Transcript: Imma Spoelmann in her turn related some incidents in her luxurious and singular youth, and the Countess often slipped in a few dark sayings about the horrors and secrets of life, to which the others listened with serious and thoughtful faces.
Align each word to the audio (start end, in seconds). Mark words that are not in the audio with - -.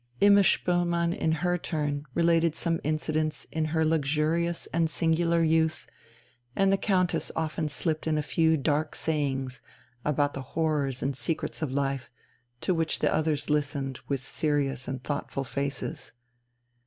Imma 0.19 0.41
Spoelmann 0.41 1.13
in 1.13 1.31
her 1.31 1.59
turn 1.59 2.05
related 2.15 2.55
some 2.55 2.81
incidents 2.83 3.45
in 3.51 3.65
her 3.65 3.85
luxurious 3.85 4.65
and 4.73 4.89
singular 4.89 5.43
youth, 5.43 5.85
and 6.55 6.73
the 6.73 6.77
Countess 6.77 7.31
often 7.35 7.69
slipped 7.69 8.07
in 8.07 8.17
a 8.17 8.23
few 8.23 8.57
dark 8.57 8.95
sayings 8.95 9.61
about 10.03 10.33
the 10.33 10.41
horrors 10.57 11.03
and 11.03 11.15
secrets 11.15 11.61
of 11.61 11.71
life, 11.71 12.09
to 12.61 12.73
which 12.73 12.97
the 12.97 13.13
others 13.13 13.51
listened 13.51 13.99
with 14.07 14.27
serious 14.27 14.87
and 14.87 15.03
thoughtful 15.03 15.43
faces. 15.43 16.13